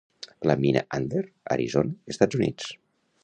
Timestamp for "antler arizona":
0.97-1.95